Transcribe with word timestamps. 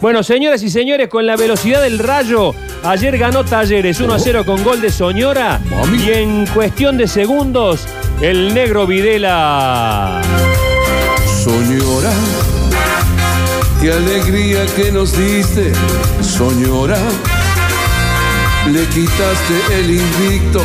Bueno, 0.00 0.22
señoras 0.22 0.62
y 0.62 0.70
señores, 0.70 1.08
con 1.08 1.26
la 1.26 1.36
velocidad 1.36 1.82
del 1.82 1.98
rayo, 1.98 2.54
ayer 2.84 3.18
ganó 3.18 3.44
Talleres 3.44 4.00
1 4.00 4.14
a 4.14 4.18
0 4.18 4.44
con 4.46 4.64
gol 4.64 4.80
de 4.80 4.90
Soñora. 4.90 5.60
Y 5.92 6.10
en 6.10 6.46
cuestión 6.46 6.96
de 6.96 7.06
segundos, 7.06 7.86
el 8.22 8.54
negro 8.54 8.86
Videla. 8.86 10.22
Soñora, 11.44 12.12
qué 13.82 13.92
alegría 13.92 14.64
que 14.74 14.90
nos 14.90 15.16
diste, 15.18 15.70
Soñora. 16.22 16.98
Le 18.72 18.86
quitaste 18.86 19.80
el 19.80 19.90
invicto, 19.90 20.62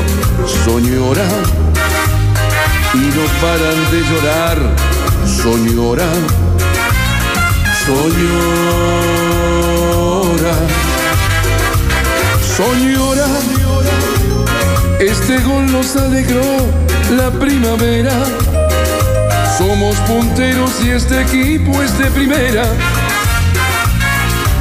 Soñora. 0.64 1.28
Y 2.94 2.98
no 2.98 3.26
paran 3.42 3.92
de 3.92 4.02
llorar, 4.10 4.58
Soñora. 5.26 6.08
Soñora. 7.86 9.15
Soñora. 12.56 13.26
Este 15.02 15.40
gol 15.44 15.70
nos 15.74 15.98
alegró 15.98 16.42
la 17.12 17.30
primavera. 17.32 18.14
Somos 19.58 19.98
punteros 20.08 20.82
y 20.82 20.92
este 20.92 21.22
equipo 21.22 21.84
es 21.84 21.98
de 22.00 22.06
primera. 22.12 22.64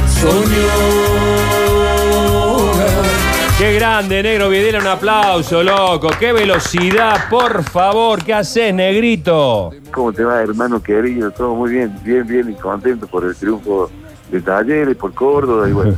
Soñora. 0.09 1.45
Qué 3.57 3.75
grande, 3.75 4.21
negro 4.21 4.49
Videla, 4.49 4.79
un 4.79 4.87
aplauso, 4.87 5.63
loco. 5.63 6.09
Qué 6.19 6.33
velocidad, 6.33 7.29
por 7.29 7.63
favor. 7.63 8.21
¿Qué 8.21 8.33
haces, 8.33 8.73
negrito? 8.73 9.71
¿Cómo 9.93 10.11
te 10.11 10.25
va, 10.25 10.41
hermano 10.41 10.83
querido? 10.83 11.31
Todo 11.31 11.55
muy 11.55 11.71
bien, 11.71 11.97
bien, 12.03 12.27
bien 12.27 12.51
y 12.51 12.55
contento 12.55 13.07
por 13.07 13.23
el 13.23 13.33
triunfo 13.33 13.89
de 14.29 14.41
Talleres, 14.41 14.97
por 14.97 15.13
Córdoba 15.13 15.69
y 15.69 15.71
bueno, 15.71 15.97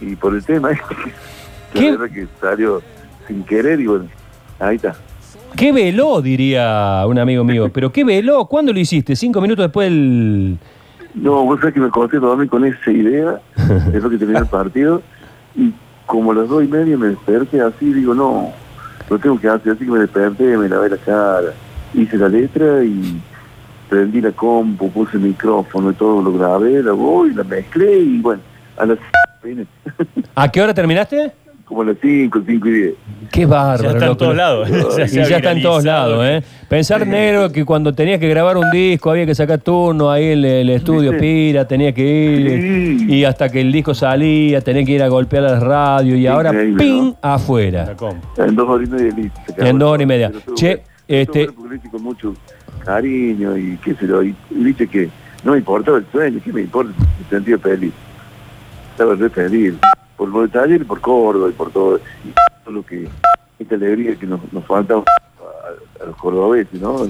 y 0.00 0.16
por 0.16 0.34
el 0.34 0.44
tema. 0.44 0.70
Verdad 1.74 2.10
que 2.10 2.26
salió 2.40 2.82
sin 3.26 3.44
querer 3.44 3.80
y 3.80 3.86
bueno, 3.86 4.06
ahí 4.58 4.76
está. 4.76 4.96
Qué 5.56 5.72
veló, 5.72 6.20
diría 6.20 7.04
un 7.06 7.18
amigo 7.18 7.44
mío. 7.44 7.70
Pero 7.72 7.92
qué 7.92 8.04
veló. 8.04 8.46
¿Cuándo 8.46 8.72
lo 8.72 8.78
hiciste? 8.78 9.16
¿Cinco 9.16 9.40
minutos 9.40 9.64
después 9.64 9.90
del.? 9.90 10.58
No, 11.14 11.44
vos 11.44 11.58
sabés 11.60 11.74
que 11.74 11.80
me 11.80 11.90
costé 11.90 12.18
dormir 12.18 12.48
con 12.48 12.64
esa 12.64 12.90
idea, 12.90 13.40
de 13.56 14.00
lo 14.00 14.10
que 14.10 14.18
terminó 14.18 14.40
el 14.40 14.46
partido, 14.46 15.02
y 15.56 15.72
como 16.06 16.32
a 16.32 16.34
las 16.34 16.48
dos 16.48 16.62
y 16.62 16.68
media 16.68 16.96
me 16.96 17.08
desperté 17.08 17.60
así, 17.60 17.92
digo, 17.92 18.14
no, 18.14 18.52
lo 19.08 19.18
tengo 19.18 19.40
que 19.40 19.48
hacer, 19.48 19.72
así 19.72 19.84
que 19.84 19.90
me 19.90 19.98
desperté, 20.00 20.56
me 20.56 20.68
lavé 20.68 20.90
la 20.90 20.96
cara, 20.98 21.48
hice 21.94 22.18
la 22.18 22.28
letra 22.28 22.84
y 22.84 23.20
prendí 23.88 24.20
la 24.20 24.32
compu, 24.32 24.90
puse 24.90 25.16
el 25.16 25.22
micrófono 25.24 25.90
y 25.90 25.94
todo, 25.94 26.22
lo 26.22 26.32
grabé, 26.34 26.82
la 26.82 26.92
voy, 26.92 27.32
la 27.34 27.42
mezclé 27.42 27.98
y 27.98 28.20
bueno, 28.20 28.42
a 28.76 28.86
las 28.86 28.98
¿A 30.34 30.50
qué 30.50 30.62
hora 30.62 30.74
terminaste? 30.74 31.32
como 31.64 31.82
a 31.82 31.84
las 31.84 31.98
5, 32.00 32.44
5 32.46 32.66
y 32.68 32.72
10. 32.72 32.94
Qué 33.30 33.44
bárbaro. 33.44 33.82
Ya 33.82 33.90
está 33.90 34.06
en 34.06 34.16
todos 34.16 34.34
lados. 34.34 34.68
Y 34.70 35.16
ya 35.16 35.36
está 35.36 35.52
en 35.52 35.60
todos 35.60 35.84
lados, 35.84 36.24
¿eh? 36.26 36.42
Pensar 36.66 37.06
negro 37.06 37.52
que 37.52 37.62
cuando 37.66 37.92
tenías 37.92 38.18
que 38.18 38.26
grabar 38.26 38.56
un 38.56 38.70
disco 38.70 39.10
había 39.10 39.26
que 39.26 39.34
sacar 39.34 39.58
turno 39.60 40.10
ahí 40.10 40.28
en 40.28 40.38
el, 40.38 40.44
el 40.46 40.70
estudio 40.70 41.10
¿Viste? 41.10 41.18
Pira, 41.26 41.68
tenía 41.68 41.92
que 41.92 42.02
ir 42.02 42.98
Sí. 43.00 43.06
y 43.14 43.24
hasta 43.24 43.50
que 43.50 43.60
el 43.60 43.70
disco 43.70 43.92
salía, 43.92 44.62
tenía 44.62 44.82
que 44.82 44.92
ir 44.92 45.02
a 45.02 45.08
golpear 45.08 45.44
a 45.44 45.50
la 45.50 45.60
radio 45.60 46.16
y 46.16 46.26
ahora 46.26 46.48
Increíble, 46.52 46.82
¡ping! 46.84 47.04
¿no? 47.10 47.16
afuera. 47.20 47.94
En 48.38 48.56
dos 48.56 48.66
horas 48.66 48.88
y 48.88 48.90
media 48.90 49.14
listo. 49.14 49.40
En 49.58 49.78
dos 49.78 49.90
horas 49.92 50.02
y 50.04 50.06
media. 50.06 50.32
Che, 50.54 50.82
este- 51.06 51.48
con 51.90 52.02
mucho 52.02 52.32
cariño 52.82 53.58
y 53.58 53.76
qué 53.84 53.94
sé 53.94 54.06
yo, 54.06 54.22
y, 54.22 54.34
y 54.50 54.64
viste 54.64 54.86
que 54.86 55.10
no 55.44 55.52
me 55.52 55.58
importaba 55.58 55.98
el 55.98 56.06
sueño, 56.10 56.40
¿qué 56.42 56.50
me 56.50 56.62
importa? 56.62 56.92
Me 56.98 57.28
sentía 57.28 57.58
feliz. 57.58 57.92
Estaba 58.98 59.14
re 59.14 59.30
feliz. 59.30 59.74
Por 60.16 60.28
lo 60.28 60.44
de 60.44 60.74
y 60.74 60.78
por 60.80 61.00
Córdoba 61.00 61.48
y 61.50 61.52
por 61.52 61.70
todo. 61.70 62.00
Y 62.24 62.32
todo 62.64 62.74
lo 62.74 62.82
que, 62.84 63.06
esta 63.60 63.76
alegría 63.76 64.16
que 64.16 64.26
nos, 64.26 64.40
nos 64.52 64.64
faltaba 64.66 65.04
a, 65.38 66.02
a 66.02 66.06
los 66.06 66.16
cordobeses, 66.16 66.80
¿no? 66.80 67.06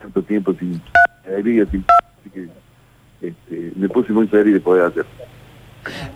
Tanto 0.00 0.22
tiempo 0.22 0.54
sin 0.54 0.80
alegría, 1.26 1.66
sin... 1.66 1.84
Así 2.20 2.30
que 2.30 2.48
este, 3.26 3.72
me 3.74 3.88
puse 3.88 4.12
muy 4.12 4.28
feliz 4.28 4.54
de 4.54 4.60
poder 4.60 4.84
hacer. 4.84 5.04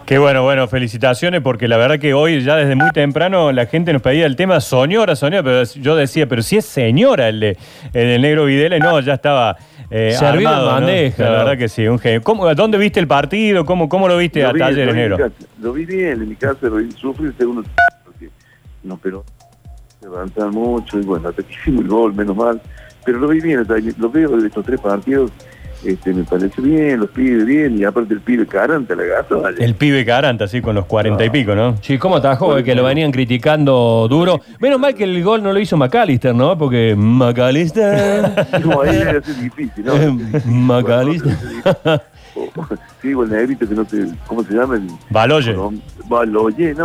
Qué 0.06 0.18
bueno, 0.18 0.44
bueno, 0.44 0.68
felicitaciones 0.68 1.40
porque 1.40 1.66
la 1.66 1.76
verdad 1.76 1.98
que 1.98 2.14
hoy 2.14 2.40
ya 2.42 2.54
desde 2.54 2.76
muy 2.76 2.90
temprano 2.90 3.50
la 3.50 3.66
gente 3.66 3.92
nos 3.92 4.02
pedía 4.02 4.26
el 4.26 4.36
tema 4.36 4.60
soñora, 4.60 5.16
soñora, 5.16 5.42
pero 5.42 5.64
yo 5.64 5.96
decía, 5.96 6.28
pero 6.28 6.42
si 6.42 6.58
es 6.58 6.66
señora 6.66 7.28
el, 7.28 7.40
de, 7.40 7.58
el 7.94 8.06
del 8.06 8.22
negro 8.22 8.44
Videla 8.44 8.78
no, 8.78 9.00
ya 9.00 9.14
estaba 9.14 9.56
eh, 9.94 10.12
Servido 10.18 10.50
en 10.50 10.56
armado, 10.56 10.66
¿no? 10.66 10.86
bandeja, 10.86 11.22
La 11.24 11.30
verdad 11.30 11.58
que 11.58 11.68
sí, 11.68 11.86
un 11.86 11.98
genio. 11.98 12.22
¿Cómo, 12.22 12.54
¿Dónde 12.54 12.78
viste 12.78 12.98
el 12.98 13.06
partido? 13.06 13.64
¿Cómo, 13.66 13.88
cómo 13.88 14.08
lo 14.08 14.16
viste 14.16 14.44
a 14.44 14.52
vi- 14.52 14.58
Talleres 14.58 14.86
lo 14.86 14.92
vi 14.94 15.00
en 15.00 15.08
Negro? 15.10 15.30
Lo 15.60 15.72
vi 15.72 15.84
bien 15.86 16.22
en 16.22 16.28
mi 16.28 16.34
casa, 16.36 16.58
lo 16.62 16.76
vi, 16.76 16.90
sufrí 16.92 17.26
el 17.26 17.36
segundo 17.36 17.62
porque 18.04 18.30
no, 18.82 18.96
pero 18.96 19.24
se 20.00 20.06
avanzan 20.06 20.50
mucho 20.50 20.98
y 20.98 21.02
bueno, 21.02 21.28
hasta 21.28 21.42
que 21.42 21.52
hicimos 21.52 21.82
el 21.82 21.88
gol, 21.88 22.14
menos 22.14 22.34
mal. 22.36 22.60
Pero 23.04 23.18
lo 23.18 23.28
vi 23.28 23.40
bien, 23.40 23.66
lo 23.98 24.10
veo 24.10 24.36
de 24.36 24.46
estos 24.48 24.64
tres 24.64 24.80
partidos, 24.80 25.30
este, 25.84 26.12
me 26.12 26.24
parece 26.24 26.60
bien, 26.60 27.00
los 27.00 27.10
pibes 27.10 27.44
bien, 27.44 27.78
y 27.78 27.84
aparte 27.84 28.14
el 28.14 28.20
pibe 28.20 28.46
caranta 28.46 28.94
la 28.94 29.04
gata, 29.04 29.34
vale. 29.36 29.64
El 29.64 29.74
pibe 29.74 30.04
Caranta, 30.04 30.44
así 30.44 30.60
con 30.60 30.74
los 30.74 30.86
cuarenta 30.86 31.24
y 31.24 31.30
pico, 31.30 31.54
¿no? 31.54 31.76
Sí, 31.82 31.98
¿cómo 31.98 32.16
atajó? 32.16 32.56
eh, 32.58 32.64
que 32.64 32.74
lo 32.74 32.84
venían 32.84 33.10
criticando 33.12 34.06
duro. 34.08 34.40
Menos 34.60 34.78
mal 34.80 34.94
que 34.94 35.04
el 35.04 35.22
gol 35.22 35.42
no 35.42 35.52
lo 35.52 35.58
hizo 35.58 35.76
McAllister, 35.76 36.34
¿no? 36.34 36.56
Porque 36.58 36.94
McAllister. 36.96 38.22
No, 38.64 38.82
ahí 38.82 38.96
debe 38.96 39.22
ser 39.22 39.36
difícil, 39.40 39.84
¿no? 39.84 39.94
Macalister. 40.46 41.32
O- 41.84 42.00
Sí, 43.02 43.12
o 43.12 43.24
el 43.24 43.30
negrito 43.30 43.68
que 43.68 43.74
no 43.74 43.84
sé, 43.84 44.06
¿cómo 44.26 44.42
se 44.44 44.54
llama? 44.54 44.76
El, 44.76 44.86
Baloye. 45.10 45.54
Baloye, 46.08 46.72
no. 46.74 46.84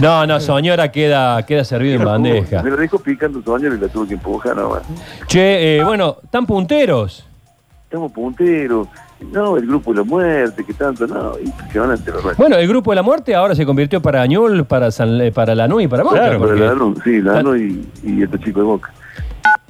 No, 0.00 0.26
no, 0.26 0.40
Soñora 0.40 0.90
queda, 0.90 1.44
queda 1.44 1.64
servido 1.64 1.96
en 1.96 2.04
bandeja. 2.04 2.62
Me 2.62 2.70
lo 2.70 2.76
dejó 2.76 2.98
picando 3.00 3.42
su 3.42 3.54
año 3.54 3.74
y 3.74 3.78
la 3.78 3.88
tuve 3.88 4.08
que 4.08 4.14
empujar, 4.14 4.56
no, 4.56 4.68
bueno. 4.68 4.84
Che, 5.26 5.78
eh, 5.78 5.84
bueno, 5.84 6.16
tan 6.30 6.46
punteros. 6.46 7.26
Estamos 7.90 8.12
punteros, 8.12 8.86
no, 9.32 9.56
el 9.56 9.66
grupo 9.66 9.90
de 9.90 9.96
la 9.98 10.04
muerte, 10.04 10.64
que 10.64 10.72
tanto, 10.74 11.08
no, 11.08 11.32
y 11.42 11.48
se 11.72 11.78
van 11.80 11.90
a 11.90 11.94
enterar. 11.94 12.20
Bueno, 12.38 12.54
el 12.56 12.68
grupo 12.68 12.92
de 12.92 12.94
la 12.94 13.02
muerte 13.02 13.34
ahora 13.34 13.56
se 13.56 13.66
convirtió 13.66 14.00
para 14.00 14.22
Añul, 14.22 14.64
para 14.64 14.92
San, 14.92 15.20
eh, 15.20 15.32
para 15.32 15.56
Lanús 15.56 15.82
y 15.82 15.88
para 15.88 16.04
Boca. 16.04 16.14
Claro, 16.14 16.38
porque- 16.38 16.60
Lano, 16.60 16.94
sí, 17.02 17.20
Lano 17.20 17.56
y, 17.56 17.84
y 18.04 18.22
este 18.22 18.38
chico 18.38 18.60
de 18.60 18.66
Boca. 18.66 18.92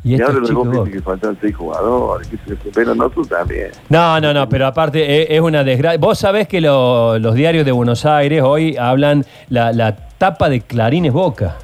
y 0.04 0.10
Y, 0.10 0.14
estos 0.16 0.28
ahora 0.28 0.40
los 0.40 0.52
Boca 0.52 0.90
que 0.90 1.00
faltan 1.00 1.38
seis 1.40 1.56
jugadores, 1.56 2.28
que 2.28 2.36
se 2.36 2.56
pero 2.74 2.94
nosotros 2.94 3.26
también. 3.30 3.70
No, 3.88 4.20
no, 4.20 4.34
no, 4.34 4.46
pero 4.50 4.66
aparte 4.66 5.00
eh, 5.22 5.26
es 5.34 5.40
una 5.40 5.64
desgracia. 5.64 5.98
Vos 5.98 6.18
sabés 6.18 6.46
que 6.46 6.60
lo- 6.60 7.18
los 7.18 7.34
diarios 7.34 7.64
de 7.64 7.72
Buenos 7.72 8.04
Aires 8.04 8.42
hoy 8.44 8.76
hablan 8.76 9.24
la, 9.48 9.72
la 9.72 9.96
tapa 9.96 10.50
de 10.50 10.60
Clarín 10.60 11.06
es 11.06 11.12
Boca. 11.14 11.56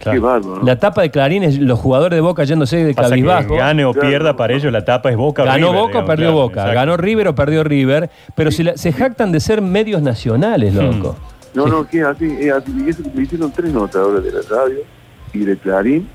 Claro. 0.00 0.16
Qué 0.16 0.18
bárbaro, 0.20 0.56
¿no? 0.60 0.62
La 0.64 0.76
tapa 0.78 1.02
de 1.02 1.10
Clarín 1.10 1.42
es 1.42 1.58
los 1.58 1.78
jugadores 1.78 2.16
de 2.16 2.20
Boca 2.22 2.42
yéndose 2.44 2.82
de 2.84 2.94
cabizbajo. 2.94 3.54
gane 3.54 3.84
o 3.84 3.92
Claro. 3.92 4.08
pierda 4.08 4.36
para 4.36 4.54
ellos, 4.54 4.72
la 4.72 4.84
tapa 4.84 5.10
es 5.10 5.16
Boca 5.16 5.44
Ganó 5.44 5.68
River, 5.72 5.80
Boca 5.82 5.98
o 5.98 6.04
perdió 6.06 6.26
claro, 6.28 6.40
Boca. 6.42 6.60
exacto. 6.62 6.74
Ganó 6.74 6.96
River 6.96 7.28
o 7.28 7.34
perdió 7.34 7.62
River. 7.64 8.10
Pero 8.34 8.50
si 8.50 8.62
la- 8.62 8.76
se 8.76 8.92
jactan 8.92 9.30
de 9.30 9.40
ser 9.40 9.60
medios 9.62 10.00
nacionales, 10.02 10.74
loco. 10.74 11.16
No, 11.54 11.66
no, 11.66 11.86
que 11.86 11.98
es 12.00 12.04
así, 12.06 12.24
es 12.40 12.52
así. 12.52 12.72
Y 12.86 12.88
eso 12.88 13.02
que 13.02 13.10
me 13.10 13.22
hicieron 13.24 13.52
tres 13.52 13.72
notas 13.72 13.96
ahora 13.96 14.20
de 14.20 14.32
la 14.32 14.40
radio 14.48 14.78
y 15.34 15.38
de 15.40 15.56
Clarín, 15.58 16.08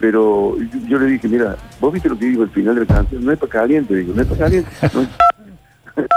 pero 0.00 0.56
yo, 0.58 0.78
yo 0.88 0.98
le 0.98 1.06
dije, 1.06 1.28
mira, 1.28 1.54
vos 1.80 1.92
viste 1.92 2.08
lo 2.08 2.18
que 2.18 2.24
digo 2.26 2.42
al 2.42 2.50
final 2.50 2.74
de 2.74 2.80
la 2.80 2.86
canción, 2.86 3.24
no 3.24 3.30
es 3.30 3.38
para 3.38 3.52
caliente, 3.52 3.94
digo, 3.94 4.12
no 4.14 4.22
es 4.22 4.26
para 4.28 4.40
caliente. 4.40 4.70
no 4.94 5.00
es- 5.02 5.08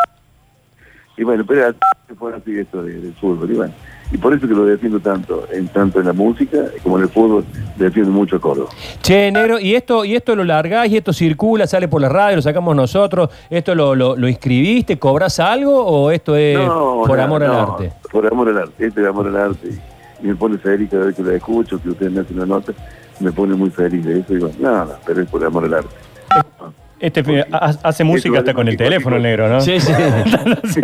y 1.18 1.24
bueno, 1.24 1.44
pero 1.48 1.68
así 1.68 2.16
fue 2.18 2.34
así 2.36 2.58
esto 2.58 2.82
de- 2.84 3.00
del 3.02 3.14
fútbol, 3.16 3.52
y 3.52 3.54
bueno. 3.56 3.74
Y 4.14 4.18
por 4.20 4.32
eso 4.32 4.48
que 4.48 4.54
lo 4.54 4.64
defiendo 4.64 5.00
tanto, 5.00 5.48
en 5.52 5.68
tanto 5.70 6.00
en 6.00 6.06
la 6.06 6.14
música 6.14 6.60
como 6.84 6.98
en 6.98 7.04
el 7.06 7.10
fútbol, 7.10 7.44
defiendo 7.76 8.12
mucho 8.12 8.36
a 8.36 8.40
Córdoba. 8.40 8.70
Che, 9.02 9.32
negro, 9.32 9.60
¿y 9.60 9.74
esto, 9.74 10.06
y 10.06 10.16
esto 10.16 10.36
lo 10.36 10.44
largás 10.44 10.88
y 10.88 10.98
esto 10.98 11.12
circula, 11.12 11.66
sale 11.66 11.88
por 11.88 12.00
la 12.00 12.10
radio, 12.10 12.36
lo 12.36 12.42
sacamos 12.44 12.76
nosotros? 12.76 13.32
¿Esto 13.50 13.74
lo, 13.74 13.96
lo, 13.96 14.16
lo 14.16 14.28
inscribiste? 14.28 15.00
¿Cobras 15.00 15.40
algo 15.40 15.84
o 15.84 16.12
esto 16.12 16.36
es 16.36 16.56
No, 16.56 17.02
por 17.08 17.18
no, 17.18 17.24
amor 17.24 17.44
al 17.44 17.52
no, 17.52 17.60
arte? 17.60 17.92
Por 18.12 18.28
amor 18.28 18.50
al 18.50 18.60
arte, 18.60 18.86
este 18.86 19.02
es 19.02 19.08
amor 19.08 19.28
al 19.28 19.36
arte. 19.36 19.70
Y, 20.22 20.28
me 20.28 20.36
pone 20.36 20.60
feliz 20.60 20.90
cada 20.92 21.06
vez 21.06 21.16
que 21.16 21.24
la 21.24 21.34
escucho, 21.34 21.82
que 21.82 21.90
ustedes 21.90 22.12
me 22.12 22.22
hacen 22.22 22.38
una 22.38 22.46
nota, 22.46 22.72
me 23.20 23.32
pone 23.32 23.56
muy 23.56 23.72
feliz 23.72 24.06
de 24.06 24.20
eso. 24.20 24.36
Y 24.36 24.38
bueno, 24.38 24.56
nada, 24.60 25.00
pero 25.06 25.24
es 25.24 25.28
por 25.28 25.44
amor 25.44 25.66
al 25.66 25.74
arte. 25.74 25.96
Este 27.00 27.22
hace 27.52 28.04
música 28.06 28.40
hasta 28.40 28.54
con 28.54 28.68
el 28.68 28.78
teléfono 28.78 29.18
el 29.18 29.24
negro, 29.24 29.50
¿no? 29.50 29.60
Sí, 29.62 29.80
sí. 29.80 29.92
Sí, 30.64 30.82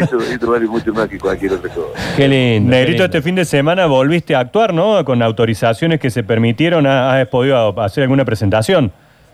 esto, 0.00 0.18
esto 0.20 0.50
vale 0.50 0.66
mucho 0.66 0.92
más 0.92 1.08
que 1.08 1.18
cualquier 1.18 1.52
otra 1.52 1.70
cosa. 1.72 1.88
Qué 2.16 2.26
lindo. 2.26 2.70
qué 2.70 2.76
Negrito, 2.76 2.90
lindo. 2.90 3.04
este 3.04 3.22
fin 3.22 3.34
de 3.36 3.44
semana 3.44 3.86
volviste 3.86 4.34
a 4.34 4.40
actuar, 4.40 4.74
¿no? 4.74 5.04
Con 5.04 5.22
autorizaciones 5.22 6.00
que 6.00 6.10
se 6.10 6.24
permitieron, 6.24 6.86
¿ha- 6.86 7.20
¿has 7.20 7.28
podido 7.28 7.80
hacer 7.80 8.02
alguna 8.02 8.24
presentación? 8.24 8.90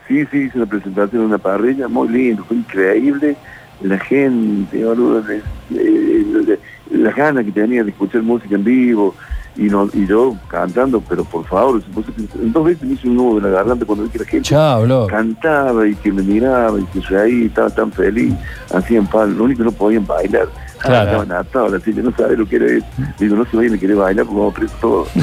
Sí, 0.09 0.27
sí, 0.31 0.39
hice 0.39 0.59
una 0.59 0.67
presentación 0.67 1.23
en 1.23 1.29
una 1.29 1.39
parrilla, 1.39 1.89
muy 1.89 2.09
lindo, 2.09 2.45
fue 2.45 2.57
increíble. 2.59 3.37
La 3.83 3.99
gente, 3.99 4.85
boludo, 4.85 5.23
las 6.91 7.15
ganas 7.17 7.45
que 7.45 7.53
tenía 7.53 7.83
de 7.85 7.91
escuchar 7.91 8.21
música 8.23 8.57
en 8.57 8.65
vivo, 8.65 9.15
y 9.57 9.65
no 9.65 9.89
y 9.93 10.07
yo 10.07 10.37
cantando, 10.49 11.01
pero 11.01 11.25
por 11.25 11.45
favor, 11.47 11.83
dos 12.35 12.65
veces 12.65 12.83
me 12.83 12.95
hice 12.95 13.09
un 13.09 13.17
nudo 13.17 13.39
en 13.39 13.45
la 13.45 13.59
garganta 13.59 13.85
cuando 13.85 14.05
vi 14.05 14.11
que 14.11 14.19
la 14.19 14.25
gente 14.25 14.49
cantaba 15.09 15.87
y 15.87 15.95
que 15.97 16.13
me 16.13 16.23
miraba 16.23 16.79
y 16.79 16.85
que 16.85 17.01
y 17.31 17.47
estaba 17.47 17.71
tan 17.71 17.93
feliz, 17.93 18.35
hacían 18.73 19.07
pan, 19.07 19.37
lo 19.37 19.45
único 19.45 19.59
que 19.59 19.65
no 19.65 19.73
podían 19.73 20.07
bailar. 20.07 20.49
Claro. 20.79 21.11
Estaban 21.11 21.33
atados, 21.33 21.75
así 21.75 21.93
que 21.93 22.03
no 22.03 22.11
sabe 22.17 22.37
lo 22.37 22.49
que 22.49 22.57
era 22.57 22.67
eso. 22.67 22.87
Digo, 23.19 23.37
no 23.37 23.45
se 23.45 23.57
vayan 23.57 23.75
a 23.75 23.79
querer 23.79 23.97
bailar 23.97 24.25
porque 24.25 24.39
vamos 24.39 24.55
presos 24.55 24.81
todos. 24.81 25.09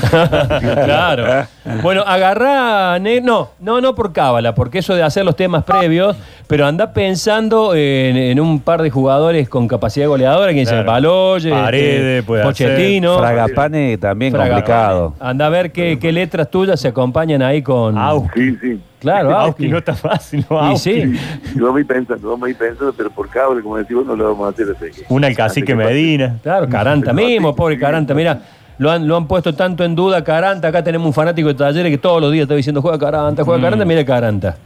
Claro. 0.87 1.47
Bueno, 1.81 2.03
agarrá. 2.05 2.99
No, 2.99 3.49
no, 3.59 3.81
no 3.81 3.95
por 3.95 4.13
cábala, 4.13 4.55
porque 4.55 4.79
eso 4.79 4.95
de 4.95 5.03
hacer 5.03 5.25
los 5.25 5.35
temas 5.35 5.63
previos, 5.63 6.15
pero 6.47 6.65
anda 6.65 6.93
pensando 6.93 7.73
en, 7.75 8.17
en 8.17 8.39
un 8.39 8.59
par 8.59 8.81
de 8.81 8.89
jugadores 8.89 9.49
con 9.49 9.67
capacidad 9.67 10.07
goleadora, 10.07 10.51
quien 10.53 10.65
sea. 10.65 10.83
Baloye, 10.83 11.49
Paredes, 11.51 12.23
puede 12.23 12.43
Pochettino. 12.43 13.17
Fragapane 13.17 13.97
también 13.97 14.33
complicado. 14.33 15.13
Anda 15.19 15.47
a 15.47 15.49
ver 15.49 15.71
qué, 15.71 15.97
qué 15.99 16.11
letras 16.11 16.49
tuyas 16.49 16.79
se 16.79 16.87
acompañan 16.87 17.41
ahí 17.41 17.61
con. 17.61 17.97
Au. 17.97 18.27
Sí, 18.33 18.55
sí. 18.61 18.81
Claro, 18.99 19.29
Auski 19.29 19.47
Auski. 19.47 19.67
no 19.67 19.77
está 19.77 19.93
fácil, 19.93 20.43
no, 20.49 20.55
Y 20.57 20.69
Auski. 20.71 20.91
sí. 20.91 21.19
Y 21.55 21.59
vamos 21.59 21.77
a 21.77 21.79
ir 21.81 21.87
pensando, 21.87 22.29
vamos 22.31 22.47
a 22.47 22.49
ir 22.49 22.57
pensando, 22.57 22.91
pero 22.93 23.11
por 23.11 23.29
cable, 23.29 23.61
como 23.61 23.77
decimos, 23.77 24.07
no 24.07 24.15
lo 24.15 24.23
vamos 24.29 24.47
a 24.47 24.49
hacer 24.49 24.75
así. 24.75 25.03
Un 25.09 25.23
al 25.23 25.35
cacique 25.35 25.75
Medina. 25.75 26.37
Claro, 26.41 26.67
Caranta 26.67 27.13
mismo, 27.13 27.55
pobre 27.55 27.77
Caranta. 27.77 28.15
Mira, 28.15 28.41
lo 28.77 28.91
han, 28.91 29.07
lo 29.07 29.15
han 29.17 29.27
puesto 29.27 29.53
tanto 29.53 29.83
en 29.83 29.95
duda 29.95 30.23
Caranta. 30.23 30.67
Acá 30.67 30.83
tenemos 30.83 31.07
un 31.07 31.13
fanático 31.13 31.47
de 31.49 31.55
talleres 31.55 31.91
que 31.91 31.97
todos 31.97 32.21
los 32.21 32.31
días 32.31 32.43
está 32.43 32.55
diciendo 32.55 32.81
juega 32.81 32.97
Caranta, 32.99 33.43
juega 33.43 33.61
Caranta, 33.61 33.85
mira 33.85 34.05
Caranta. 34.05 34.57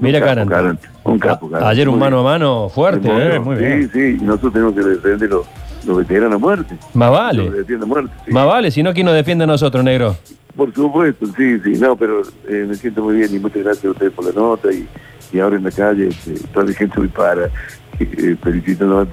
Mira 0.00 0.20
Caranta. 0.20 0.54
Caranta, 0.54 0.88
un 1.04 1.18
capo, 1.18 1.46
A- 1.46 1.50
Caranta. 1.50 1.68
Ayer 1.70 1.88
un 1.88 1.98
mano 1.98 2.20
a 2.20 2.22
mano 2.22 2.68
fuerte, 2.68 3.10
Muy 3.10 3.22
¿eh? 3.22 3.38
muy 3.38 3.56
sí, 3.56 3.62
bien. 3.64 3.90
sí, 3.92 4.18
y 4.20 4.24
nosotros 4.24 4.52
tenemos 4.52 4.74
que 4.74 4.80
defender 4.82 5.30
los, 5.30 5.46
los 5.86 5.96
veteranos 5.96 6.34
a 6.34 6.38
muerte. 6.38 6.76
Más 6.94 7.10
vale. 7.10 7.50
muerte, 7.86 8.12
sí. 8.26 8.30
Más 8.32 8.46
vale, 8.46 8.70
si 8.70 8.82
no, 8.82 8.92
¿quién 8.92 9.06
nos 9.06 9.14
defiende 9.14 9.44
a 9.44 9.46
nosotros, 9.46 9.82
negro? 9.82 10.16
Por 10.54 10.72
supuesto, 10.74 11.26
sí, 11.36 11.58
sí, 11.60 11.72
no, 11.78 11.96
pero 11.96 12.22
eh, 12.48 12.64
me 12.68 12.74
siento 12.74 13.02
muy 13.02 13.16
bien 13.16 13.34
y 13.34 13.38
muchas 13.38 13.62
gracias 13.62 13.84
a 13.86 13.90
ustedes 13.90 14.12
por 14.12 14.24
la 14.26 14.32
nota 14.32 14.72
y, 14.72 14.86
y 15.32 15.38
ahora 15.38 15.56
en 15.56 15.64
la 15.64 15.70
calle 15.70 16.08
este, 16.08 16.32
toda 16.52 16.64
la 16.66 16.72
gente 16.72 16.98
me 17.00 17.08
para 17.08 17.48
eh, 18.00 18.36
felicitando 18.42 19.00
a 19.00 19.06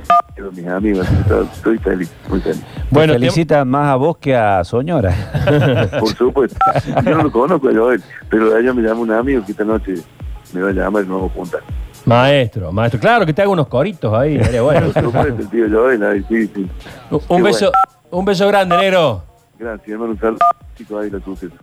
mis 0.51 0.67
amigos, 0.67 1.07
estoy- 1.53 1.77
feliz, 1.79 2.11
muy 2.29 2.39
feliz. 2.41 2.61
Bueno, 2.89 3.13
felicitan 3.13 3.67
más 3.67 3.87
a 3.89 3.95
vos 3.95 4.17
que 4.17 4.35
a 4.35 4.63
Soñora. 4.63 5.13
Por 5.99 6.09
supuesto, 6.15 6.57
yo 7.05 7.15
no 7.15 7.23
lo 7.23 7.31
conozco 7.31 7.69
a 7.69 7.73
Joel, 7.73 8.01
pero 8.29 8.49
de 8.51 8.59
allá 8.59 8.73
me 8.73 8.81
llama 8.81 9.01
un 9.01 9.11
amigo 9.11 9.43
que 9.45 9.51
esta 9.51 9.63
noche 9.63 9.95
me 10.53 10.61
va 10.61 10.69
a 10.69 10.73
llamar 10.73 11.03
y 11.03 11.07
nos 11.07 11.17
vamos 11.17 11.31
a 11.31 11.35
juntar. 11.35 11.61
maestro, 12.05 12.71
maestro. 12.71 12.99
Claro 12.99 13.25
que 13.25 13.33
te 13.33 13.41
hago 13.41 13.53
unos 13.53 13.67
coritos 13.67 14.13
ahí. 14.13 14.37
bueno. 14.59 14.89
Por 14.91 15.03
supuesto, 15.03 15.41
el 15.41 15.49
tío 15.49 15.65
Joel, 15.71 16.03
ahí, 16.03 16.25
sí, 16.27 16.47
sí. 16.53 16.69
Un 17.29 17.43
beso, 17.43 17.71
un 18.11 18.25
beso 18.25 18.47
grande, 18.47 18.75
negro. 18.77 19.23
Gracias, 19.57 19.87
hermano, 19.87 20.11
un 20.11 20.19
saludo, 20.19 20.39
chicos, 20.75 21.03
ahí 21.03 21.09
la 21.09 21.19
sucesión. 21.21 21.59